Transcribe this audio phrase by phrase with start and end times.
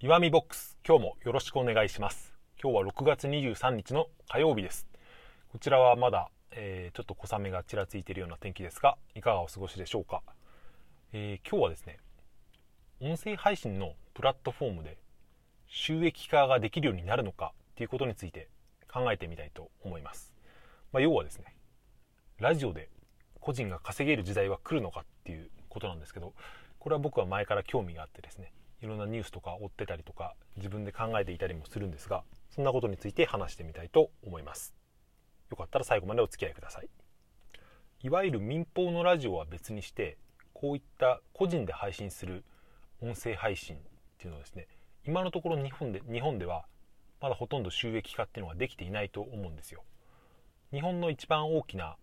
[0.00, 2.32] 岩見ボックス今日もよろしくお願いします。
[2.62, 4.86] 今日は6月23日の火曜日です。
[5.50, 10.22] こちらはまだ、えー、ちょっと小雨がちらついているような天気ですがいかがお過ごしでしょうか、
[11.12, 11.98] えー、今日はですね
[13.00, 14.98] 音声配信のプラットフォームで
[15.66, 18.46] 収益化ができるようになるのかっていうことについて
[18.88, 20.32] 考えてみたいと思います、
[20.92, 21.56] まあ、要はですね
[22.38, 22.88] ラジオで
[23.40, 26.34] 個人が稼げる時代は来るのかっていうことなんですけど
[26.78, 34.74] これは僕は前から興味があってですねいろんなニュースとか追ってたりとか自分で考えていたりもするんですがそんなことについて話してみたいと思います。
[35.50, 36.88] よかったら最後までお付き合いください。
[38.02, 40.16] いわゆる民放のラジオは別にして
[40.52, 42.44] こういった個人で配信する
[43.00, 43.80] 音声配信っ
[44.18, 44.68] ていうのはですね
[45.04, 46.64] 今のところ日本で日本では
[47.20, 49.82] まだほとんど収益化っていうのができていないと思うんですよ。
[50.72, 51.96] 日本の一番大きな、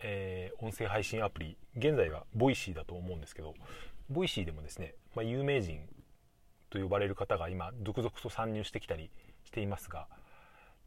[0.00, 3.54] えー、音声配信アプリ現在は Voicy だと思うんですけど
[4.10, 5.80] Voicyでもですね、まあ、有名人
[6.74, 9.08] と呼ばれる方が今続々と参入してきたり
[9.44, 10.08] していますが、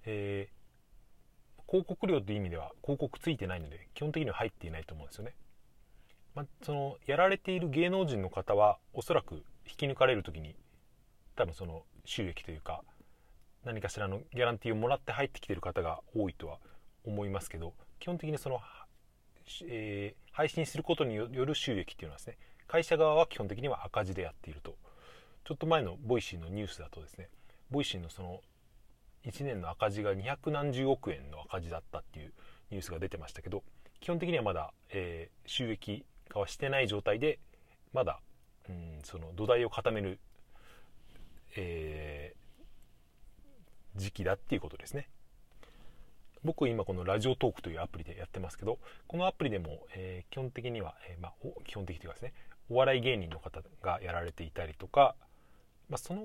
[0.05, 5.33] えー、広告料という意味では広告ついてないので基本的には入っていないと思うんですよね。
[6.35, 10.55] まあ、そのやられている芸能人の方はおそらく引き抜かれる時に
[11.35, 12.83] 多分その収益というか
[13.63, 16.58] 何かしらのギャランティーをもらって入ってきてる方が多いとは
[17.05, 18.59] 思いますけど基本的にその、
[19.65, 24.75] えー、配信することによる収益っていうのはですね会社側は基本的には赤字でやっていると
[25.47, 27.29] ちょっと前の Voicy のニュースだとですね
[27.71, 28.41] Voicyのその
[29.25, 32.33] 1年の赤字が200何十億円の赤字だったっていう
[32.69, 33.63] ニュースが出てましたけど
[34.01, 37.39] 基本的にはまだ、えー、収益化はしてない状態で
[37.93, 38.19] まだ
[38.67, 40.19] うんその土台を固める、
[41.55, 45.07] えー、時期だっていうことですね。
[46.43, 51.33] 僕今このラジオトークというアプリでやってますけどこのアプリでも、えー、基本的には、えー、まあ、
[51.65, 52.33] 基本的というかですね
[52.69, 55.15] お笑い芸人の方がやられていたりとか、
[55.89, 56.21] まあ、その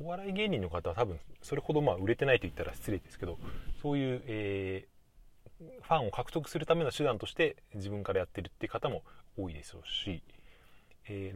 [0.00, 3.38] お笑い芸人の方は多分それほどまあ売れてないと言ったら失礼ですけど
[3.82, 9.02] そういう、えー、ファンを獲得するための手段として自分からやってるって方も
[9.38, 10.22] 多いでしょうし、
[11.08, 11.34] え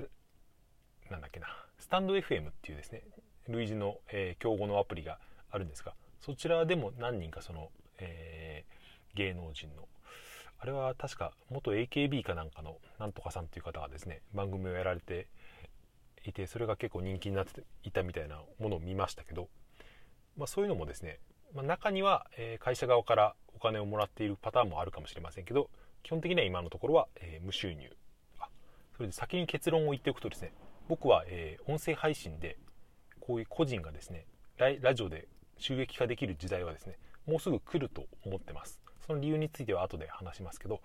[1.09, 1.47] ー、なんだっけな
[1.79, 3.03] スタンド FM っていうですね
[3.49, 5.19] 類似の、えー、競合のアプリが
[5.51, 9.89] あるんですがそちらでも何人かその、えー、芸能人の
[10.59, 15.27] あれは確か元 AKB かなんかのなんとかさんっていう方がですね番組をやられて
[16.25, 19.49] いてそれが結構人気になっていたみたいなものを見ましたけど、
[20.37, 21.19] まあ、そういうのもですね、
[21.55, 25.71] まあ、中には、え会社側からお金をもらっているパターンもあるかもしれませんけど
[26.03, 27.91] 基本的には今のところは、え無収入
[28.39, 28.49] あ
[28.97, 30.53] それで先に結論を言っておくとですね
[30.89, 32.59] 僕は、え音声配信で
[33.21, 34.27] こういう個人がですね
[34.59, 35.27] ラジオで
[35.59, 38.81] 収益化できる時代はですねもうすぐ来ると思ってます。
[39.07, 40.81] その理由については後で話しますけど、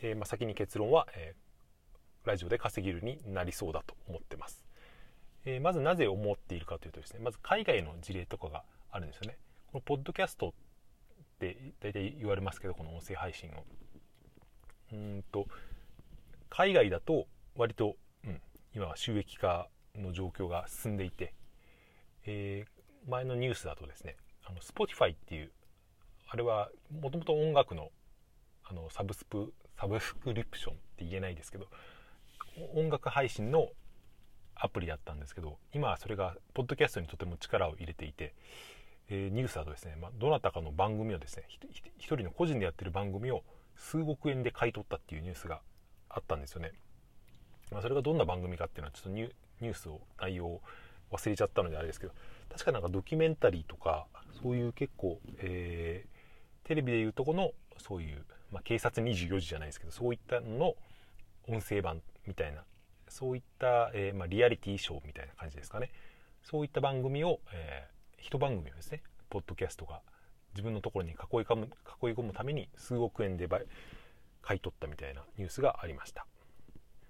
[0.00, 4.65] えー、まあ、先に結論は、えー、ラジオで稼げるになりそうだと思ってます、
[5.46, 9.38] えー、まずなぜ思っているかというとですねまず海外の事例とかがあるんですよね。
[9.68, 10.52] このポッドキャストっ
[11.38, 13.64] て大体言われますけどこの音声配信を。
[14.92, 15.46] うんと
[16.48, 17.26] 海外だと
[17.56, 18.40] 割と、うん、
[18.74, 21.34] 今は収益化の状況が進んでいて、
[22.24, 25.50] えー、前のニュースだとですねあの Spotify っていう
[26.28, 26.70] あれは
[27.00, 27.90] もともと音楽の
[28.68, 31.68] あのサブスプサブスクリプションって言えないですけど
[32.74, 33.68] 音楽配信の
[34.56, 38.34] アプリだったんですけど今はそれがポッドキャストにとても力を入れていて、
[39.08, 41.44] えー、ニュースだとですね、まあ、どなたかの番組をですね
[41.98, 43.42] 一人の個人でやってる番組を
[43.76, 45.60] 数億円で買い取ったっていうニュースが
[46.08, 46.72] あったんですよね、
[47.70, 50.60] まあ、それがどんな番組かっていうのはちょっとニュースを内容を
[51.12, 52.12] 忘れちゃったのであれですけど
[52.50, 54.06] 確かなんかドキュメンタリーとか
[54.42, 56.16] そういう結構、えー
[56.66, 60.74] テレビでいうとこのそういう、まあ、警察24時じゃないですけどそういったのの
[61.48, 62.64] 音声版みたいな
[63.08, 65.90] そういった、えー、まあ、リアリティショーみたいな感じですかね。
[66.46, 70.00] そういった番組を、えー、一番組をですねポッドキャストが
[70.54, 71.64] 自分のところに囲い込む
[72.02, 73.48] 囲い込むために数億円で
[74.42, 76.24] 買い取ったみたいなニュースがありました、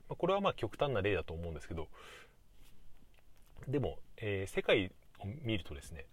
[0.09, 1.89] まあ、これはまあ極端な例だと思うんですけど
[3.69, 6.07] でも、えー、世界を見るとですね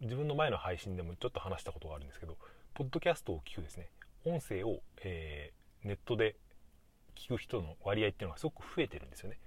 [0.00, 2.36] 自分の前の配信でもちょっと話したことがあるんですけど
[2.74, 3.88] ポッドキャストを聞くですね
[4.24, 6.36] 音声を、えー、ネットで
[7.20, 9.38] 聞く人の割合っていうのがすごく増えてるんですよね。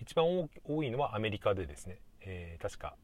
[0.00, 0.26] 一番
[0.64, 2.96] 多いのはアメリカでですね、えー、確か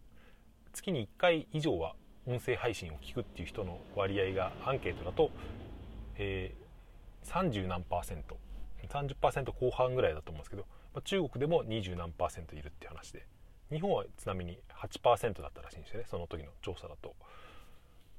[0.72, 1.94] 月に1回以上は
[2.26, 5.30] 音声配信を聞くっていう人の割合がアンケートだと、
[6.16, 8.36] えー、30何パーセント。
[8.88, 13.24] 30%後半ぐらいだと思うんですけど、まあ、中国でも20何パーセントいるって話で。
[13.70, 17.14] 日本はちなみに8%だったらしいんですよねその時の調査だと、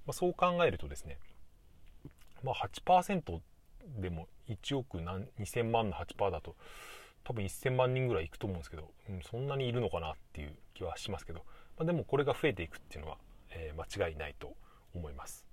[0.06, 1.18] まあ、そう考えるとですね、
[2.42, 3.40] まあ8%
[4.00, 6.56] でも1億何2000万の8%だと
[7.24, 11.40] 多分1000万人ぐらいいくと思うんですけど、うん、そんなにいるのかなっていう気はしますけど、
[11.78, 13.18] まあ、でもこれが増えていくっていうのは、
[13.52, 14.56] えー、間違いないと
[14.96, 15.46] 思います。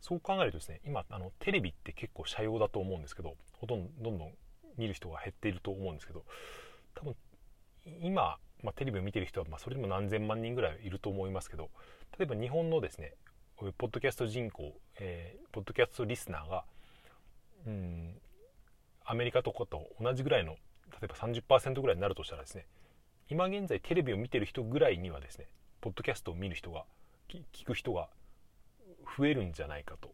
[0.00, 4.32] そう考えるとですね今あのテレビって結構社用だと思うんですけどほとんどどんどん
[4.78, 6.24] 見る人が減っていると思うんですけど
[6.94, 7.14] 多分
[8.00, 11.68] 今、まあ、テレビを見てる人は、まあ、それでも何千万人ぐらいいると思いますけど
[12.18, 13.14] 例えば日本のですね
[13.76, 16.64] ポッドキャスト人口、えー、ポッドキャストリスナーが
[17.66, 18.20] うん
[19.04, 22.66] アメリカとかと同じぐらいの例えば30%ぐらいになるとしたらですね
[23.28, 25.46] 今現在テレビを見てる人ぐらいにはですね
[25.80, 26.84] ポッドキャストを見る人が
[27.28, 28.08] 聞く人が
[29.16, 30.12] 増えるんじゃないかと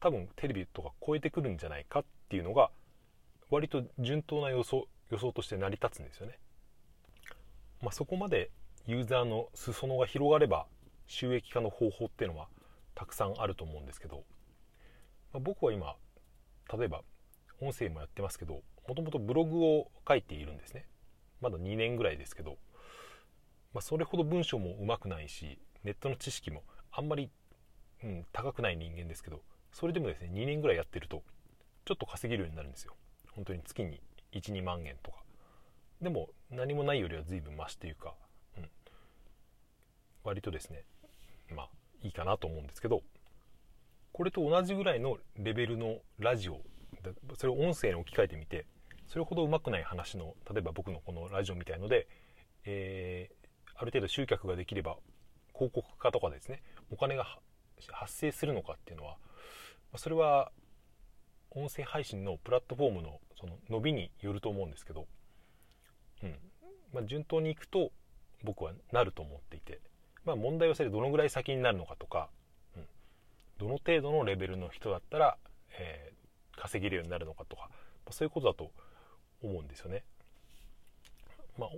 [0.00, 2.70] 多分テレビとか超えてくるんじゃないかっていうのが
[3.50, 6.38] 割と順当な予想予想として成り立つんですよね。
[7.82, 8.50] まあ、そこまで
[8.86, 10.66] ユーザーの裾野が広がれば
[11.06, 12.48] 収益化の方法っていうのは
[12.94, 14.24] たくさんあると思うんですけど、
[15.32, 15.96] まあ、僕は今
[16.72, 17.02] 例えば
[17.60, 20.86] 音声もやってますけどもともとブログを書いているんですね。
[21.40, 22.58] まだ2年ぐらいですけど、
[23.72, 27.30] まあ、それほど文章もうまくないしネットの知識もあんまり、
[28.04, 29.40] うん、高くない人間ですけど
[29.72, 31.22] それでもですね2年ぐらいやってると
[31.84, 32.94] ちょっと稼げるようになるんですよ。
[33.32, 34.00] 本当に月に
[34.32, 35.18] 12万円とか。
[36.02, 38.14] でも何もないよりは随分マシというか、
[38.56, 38.68] うん、
[40.24, 40.84] 割とですね
[41.54, 41.68] まあ
[42.02, 43.02] いいかなと思うんですけど
[44.20, 46.60] これと同じぐらいのレベルのラジオ。
[47.38, 48.66] それを音声に置き換えてみて
[49.06, 52.06] それほどうまくない話の例えば僕のこのラジオみたいので、
[52.66, 54.98] えー、ある程度集客ができれば
[55.54, 56.62] 広告化とかですね
[56.92, 57.24] お金が
[57.92, 59.16] 発生するのかっていうのは
[59.96, 60.52] それは
[61.52, 65.06] 音声配信のプラットフォームのその伸びによると思うんですけど、
[66.22, 66.36] うん。
[66.92, 67.90] まあ、順当にいくと
[68.44, 69.80] 僕はなると思っていて、
[70.26, 72.28] まあ、問題はそれどのぐらい先になるのかとか、
[73.60, 75.36] どの程度のレベルの人だったら、
[75.78, 77.68] えー、稼げるようになるのかとか、ま
[78.08, 78.70] あ、そういうことだと
[79.42, 80.02] 思うんですよね。
[81.58, 81.68] まあ、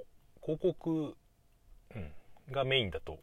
[0.41, 1.17] 広告、
[1.95, 2.13] うん、
[2.53, 3.19] がメインだと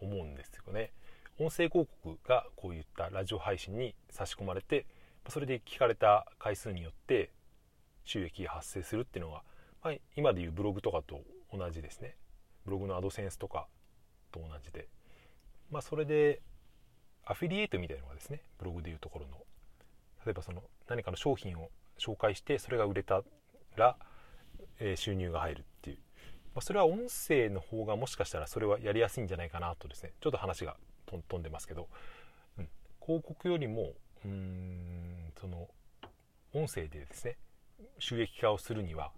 [0.00, 0.92] 思うんですよね。
[1.38, 4.86] 音声広告がこういったラジオ配信に差し込まれて
[5.28, 7.32] それで聞かれた回数によって
[8.04, 9.42] 収益が発生するっていうのが、
[9.82, 11.22] まあ、今でいうブログとかと
[11.52, 12.16] 同じですね
[12.64, 13.66] ブログのアドセンスとか
[14.30, 14.86] と同じで、
[15.72, 16.40] まあ、それで
[17.26, 19.38] アフィリエイトみたいなのがですねブログでいうところの
[20.24, 23.22] 例えばその何かの商品を紹介してそれが売れた
[23.76, 23.96] ら、
[24.80, 25.98] え、収入が入るっていう、
[26.54, 30.76] まあ、それは音声の方がもしかしたらそれはやりやすいんじゃないかなとですねちょっと話が
[31.06, 31.88] 飛んでますけど、
[32.58, 32.68] うん、
[33.04, 33.92] 広告よりも
[34.24, 35.68] うんその
[36.54, 37.36] 音声でですね
[37.98, 39.12] 収益化をするには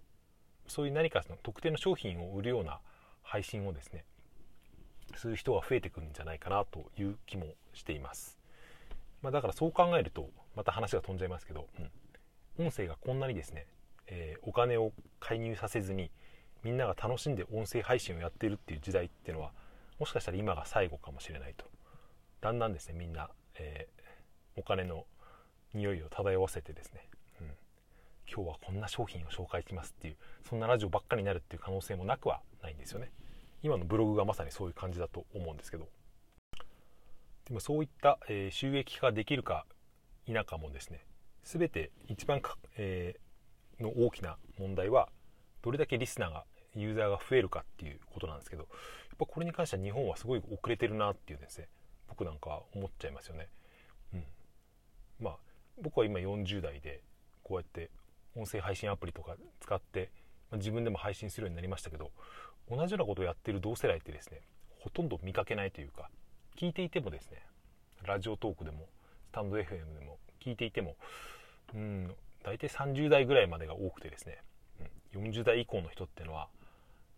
[0.67, 2.79] そういう何かその特定の商品を売るような
[3.21, 4.03] 配信をですね
[5.15, 8.37] する人が増えてくるんじゃないかなという気もしています、
[9.21, 11.67] まあ、だからそう考えるとまた話が飛んじゃいますけど、
[12.57, 13.67] うん、音声がこんなにですね、
[14.07, 16.09] えー、お金を介入させずに
[16.63, 19.51] みんなが楽しんで音声配信をやってるっていう時代っていうのは
[19.99, 21.65] もしかしたら今が最後かもしれないと。
[22.41, 25.05] だんだんですねみんな、えー、お金の
[25.73, 27.07] 匂いを漂わせてですね
[27.41, 27.47] うん。
[28.31, 30.15] 今日はこんな商品を紹介しますっていう
[30.49, 33.11] そんなラジオばっかりになるっていう可能性もなくはないんですよね。
[33.63, 35.87] 今のブログがまさにそういう感じだと思うんですけど。
[37.45, 39.65] でもそういった、え、収益化できるか
[40.25, 41.05] 否かもですね。
[41.43, 45.09] 全て一番か、えー、の大きな問題は
[45.61, 46.43] どれだけリスナーが
[46.75, 51.69] ユーザーが増えるかっていうことなんですけどやっぱこれに関しては日本はすごい遅れてるなっていうですね
[52.09, 53.47] 僕なんかは思っちゃいますよね。
[54.13, 54.23] うん、
[55.19, 55.37] まあ
[55.81, 57.01] 僕は今40代で
[57.43, 57.91] こうやって
[58.35, 60.11] 音声配信アプリとか使って、
[60.51, 62.11] ま自分でも配信するようになりましたけど
[62.69, 64.41] 同じようなことをやってる同世代ってですね
[64.79, 66.09] ほとんど見かけないというか
[66.57, 67.41] 聞いていてもですね
[68.05, 68.87] ラジオトークでも
[69.29, 69.67] スタンド FM
[69.99, 70.95] でも聞いていても
[71.73, 72.11] うん
[72.43, 74.37] 大体30代ぐらいまでが多くてですね、
[75.13, 76.47] うん、40代以降の人っていうのは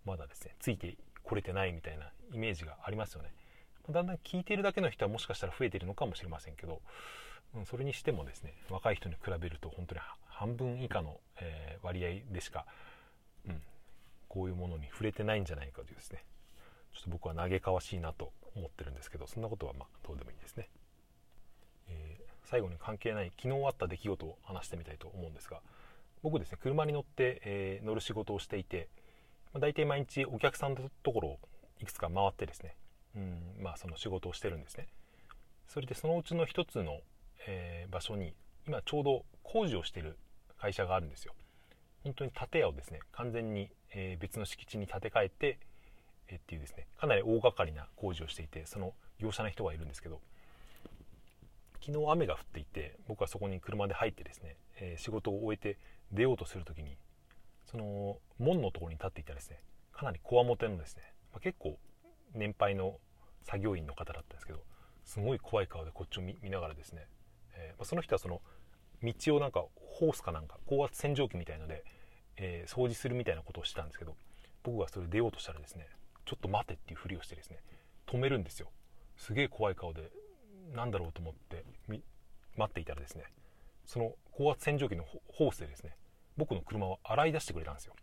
[0.05, 3.29] まだですねついてこれてないみたいなイメージがありますよね。
[3.91, 6.81] だんだん聞いてるだけの人はもしかしたら増えてるのかもしれませんけど、
[7.55, 12.65] うん、それにしてもですね若い人に比べると本当に半分以下の、えー、割合でしか、
[13.47, 13.61] うん、
[14.29, 16.23] こういうものに触れてないんじゃないかというですね。
[16.93, 20.69] ちょっと僕は嘆かわしいなと思ってるんですけどそんなことはまあどうでもいいですね、
[21.87, 25.61] えー、最後に関係ない昨日あった出来事を話してみたいと思うんですが
[26.21, 28.89] 僕ですね車に乗って、えー、乗る仕事をしていて、
[29.53, 31.39] まあ、大体毎日お客さんのところを
[31.81, 32.75] いくつか回ってですね、
[33.15, 34.87] うんまあ、その仕事をしてるんですね。
[35.69, 36.99] それでそのうちの一つの、
[37.47, 38.33] えー、場所に
[38.67, 40.17] 今ちょうど工事をしている
[40.59, 41.33] 会社があるんですよ。
[42.03, 45.59] 本当に建屋をですね完全に、え、別の敷地に建て替えて、
[46.29, 50.21] え、っていうですねかなり大掛かりな工事をしていてその業者の人がいるんですけど
[51.85, 55.77] 昨日雨が降っていて僕はそこに車で入ってですね、えー、仕事を終えて
[56.11, 56.97] 出ようとする時に
[57.65, 59.59] その門のところに立っていたですね
[59.93, 61.77] かなりこわもてのですねまあ、結構
[62.33, 62.97] 年配の
[63.43, 64.59] 作業員の方だったんですけど
[65.05, 67.07] すごい怖い顔でこっちを見ながらですね、
[67.55, 68.41] えー、まあ、その人はその
[69.03, 71.83] 道をなんかホースかなんか高圧洗浄機みたいので、
[72.37, 74.15] えー、掃除するみたいなことをしてたんですけど
[74.63, 75.87] 僕がそれ出ようとしたらですね
[76.25, 77.57] ちょっと待てっていうふりをしてですね
[78.07, 78.69] 止めるんですよ。
[79.17, 80.11] すげえ怖い顔で
[80.73, 81.65] なんだろうと思って
[82.57, 83.25] 待っていたらですね
[83.85, 85.95] その高圧洗浄機のホースでですね
[86.37, 87.95] 僕の車を洗い出してくれたんですよ。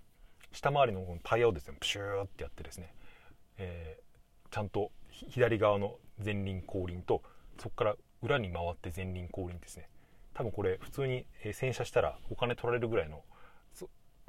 [0.52, 2.94] 下回りのタイヤをですねプシューってやってですね、
[3.58, 7.22] えー、ちゃんと左側の前輪後輪と
[7.58, 9.88] そこから裏に回って前輪後輪ですね
[10.36, 11.24] 多分これ普通に
[11.54, 13.22] 洗車したらお金取られるぐらいの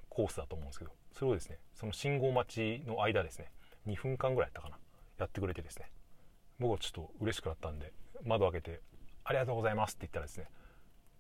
[0.08, 3.52] コースだと思うんですけどそれをですねその信号待ちの間ですね
[3.88, 4.78] 2分間ぐらいやったかな
[5.20, 5.90] やってくれてですね。
[6.60, 7.92] 僕はちょっと嬉しくなったんで
[8.24, 8.82] 窓開けて
[9.26, 10.48] 「ありがとうございます」って言ったらですね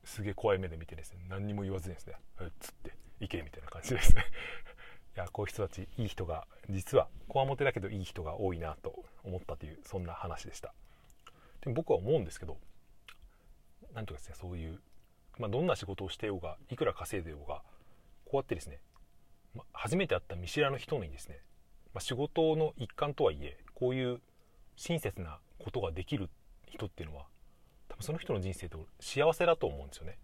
[0.03, 4.23] すげえ怖い目で見てですね何にも言わずにですね「うっつって行け」みたいな感じですね。
[5.17, 10.73] いやこういう人たちいい人が実はこわもてだけどいい人が多いなと思ったというそんな話でした。
[11.61, 12.57] でも僕は思うんですけど
[13.93, 14.79] 何ていうかですねそういう、
[15.37, 17.61] まあ、どんな仕事をしてようがいくら稼いでようが
[18.25, 18.79] こうやってですね、
[19.55, 21.39] まあ、初めて会った見知らぬ人にですね、
[21.93, 24.21] まあ、仕事の一環とはいえこういう
[24.75, 26.29] 親切なことができる
[26.67, 27.25] 人っていうのは
[27.87, 30.17] 多分その人の人生と幸せだと思うんですよね。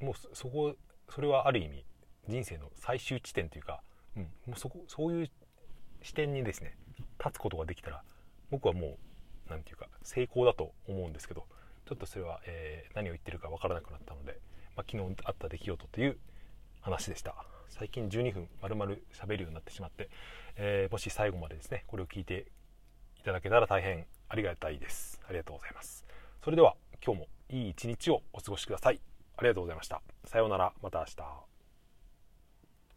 [0.00, 0.74] うん、もうそこ
[1.08, 1.84] それはある意味
[2.28, 3.82] 人生の最終地点というか、
[4.16, 5.30] うん、もうそこそういう
[6.02, 6.76] 視点にですね
[7.18, 8.02] 立つことができたら
[8.50, 8.98] 僕はも
[9.46, 11.46] う何て言うか成功だと思うんですけど
[11.90, 14.38] ちょっとそれは、えー、何を言ってるか分からなくなったので、
[14.76, 16.18] まあ、昨日あった出来事という
[16.82, 17.34] 話でした。
[17.68, 20.08] 最近12分丸々喋るようになってしまって、
[20.54, 22.46] えー、もし最後までですねこれを聞いて
[23.18, 25.20] いただけたら大変ありがたいです。
[25.28, 26.04] ありがとうございます。
[26.44, 29.00] それでは今日もいい一日をお過ごしください。
[29.36, 30.00] ありがとうございました。
[30.26, 30.72] さようなら。
[30.80, 31.49] また明日。